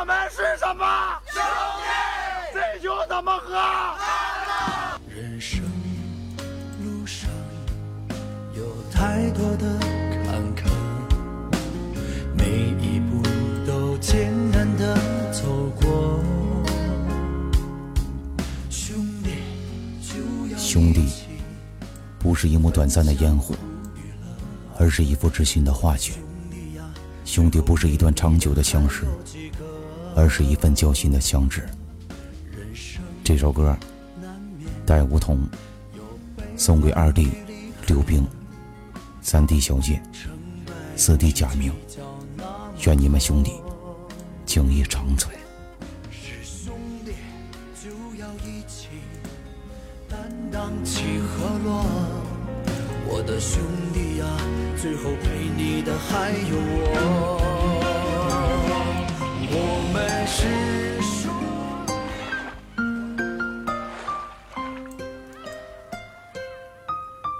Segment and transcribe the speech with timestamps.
[0.00, 0.86] 我们是什么？
[1.26, 1.42] 兄
[1.82, 2.54] 弟！
[2.54, 3.58] 这酒怎么喝？
[5.08, 5.60] 人生
[6.84, 7.28] 路上
[8.54, 9.76] 有太多的
[10.24, 10.70] 坎坷，
[12.36, 12.44] 每
[12.80, 13.20] 一步
[13.66, 14.94] 都艰难的
[15.32, 16.22] 走过。
[18.70, 21.10] 兄弟，兄弟
[22.20, 23.52] 不是一幕短暂的烟火，
[24.78, 26.14] 而是一幅知心的画卷。
[27.28, 29.04] 兄弟不是一段长久的相识，
[30.16, 31.62] 而是一份交心的相知。
[33.22, 33.76] 这首歌，
[34.86, 35.38] 带梧桐，
[36.56, 37.28] 送给二弟
[37.86, 38.26] 刘冰、
[39.20, 40.02] 三弟小健、
[40.96, 41.70] 四弟贾明，
[42.86, 43.52] 愿你们兄弟
[44.46, 45.36] 情谊长存。
[46.42, 46.72] 兄
[47.04, 47.12] 弟
[47.78, 48.88] 就要一起
[50.08, 50.18] 担
[50.50, 51.84] 当起和落。
[53.10, 53.60] 我的兄
[53.92, 54.26] 弟呀、
[54.80, 57.40] 最后陪你的还有我。
[59.50, 60.87] 我们是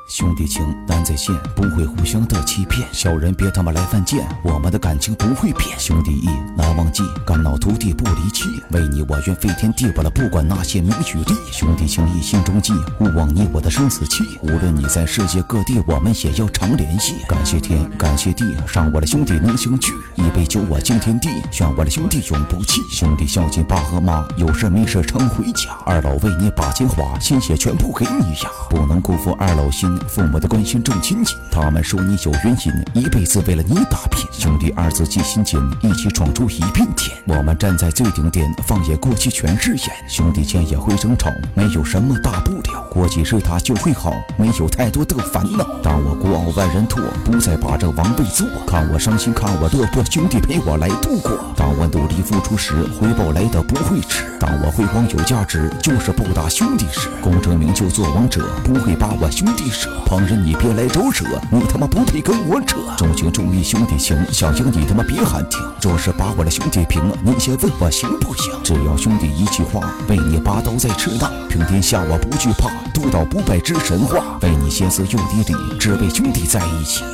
[0.08, 2.88] 兄弟情难再现，不会互相的欺骗。
[2.92, 5.68] 小人别他妈来犯贱，我们的感情不会变。
[5.78, 8.44] 兄弟义难忘记，肝脑涂地不离弃。
[8.70, 11.34] 为你我愿飞天地不了，不管那些名与利。
[11.52, 12.42] 兄弟情义心。
[12.42, 14.24] 中记，勿忘你我的生死契。
[14.42, 17.16] 无论你在世界各地，我们也要常联系。
[17.28, 19.92] 感谢天，感谢地，让我的兄弟能相聚。
[20.14, 21.28] 一杯酒我敬天地，
[21.60, 22.80] 愿我的兄弟永不弃。
[22.90, 25.70] 兄弟孝敬爸和妈，有事没事常回家。
[25.84, 27.38] 二老为你把钱花，心。
[27.38, 31.38] 血全部给你呀，不能辜负二老心，父母的关心重亲情。
[31.50, 34.24] 他们说你有原因，一辈子为了你打拼。
[34.32, 37.16] 兄弟二字记心间，一起闯出一片天。
[37.26, 39.90] 我们站在最顶点，放眼过去全是眼。
[40.08, 42.86] 兄弟间也会争吵，没有什么大不了。
[42.90, 45.66] 过几日他就会好，没有太多的烦恼。
[45.82, 48.46] 当我孤傲万人唾，不再把这王位坐。
[48.66, 51.32] 看我伤心，看我落魄，兄弟陪我来度过。
[51.56, 54.24] 当我努力付出时，回报来的不会迟。
[54.38, 57.08] 当我辉煌有价值，就是不打兄弟时。
[57.20, 59.87] 功成名就做王者，不会把我兄弟舍。
[60.06, 62.78] 旁人你别来招惹，你他妈不配跟我扯。
[62.96, 65.60] 重情重义兄弟情，想赢你他妈别喊停。
[65.82, 68.52] 若是把我的兄弟平了，你先问我行不行？
[68.64, 74.38] 只要兄弟一句话，为你拔刀在赤道，平天下我不惧怕，督导不败之神话。
[74.42, 77.04] 为你歇斯又地里，只为兄弟在一起。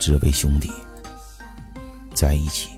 [0.00, 0.72] 只为兄弟
[2.14, 2.70] 在一起。